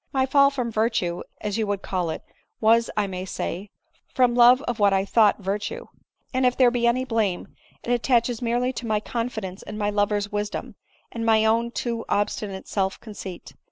"My 0.11 0.25
fall 0.25 0.49
from 0.49 0.71
virtue, 0.71 1.21
as 1.41 1.59
you 1.59 1.67
would 1.67 1.83
call 1.83 2.09
it, 2.09 2.23
was, 2.59 2.89
I 2.97 3.05
may 3.05 3.23
say, 3.23 3.69
from 4.15 4.33
love 4.33 4.63
of 4.63 4.79
what 4.79 4.93
I 4.93 5.05
thought 5.05 5.37
virtue; 5.43 5.85
and 6.33 6.43
if 6.43 6.57
there 6.57 6.71
be 6.71 6.87
any 6.87 7.05
blame, 7.05 7.49
it 7.83 7.91
attaches 7.91 8.41
merely 8.41 8.73
to 8.73 8.87
my 8.87 8.99
confidence 8.99 9.61
in 9.61 9.77
my 9.77 9.91
lover's 9.91 10.31
wisdom 10.31 10.73
and 11.11 11.23
my 11.23 11.45
own 11.45 11.69
too 11.69 12.03
obstinate 12.09 12.67
self 12.67 12.99
con 12.99 13.13
ceit. 13.13 13.51